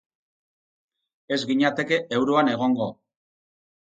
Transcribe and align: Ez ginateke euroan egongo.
Ez 1.35 1.39
ginateke 1.51 2.01
euroan 2.19 2.51
egongo. 2.53 2.87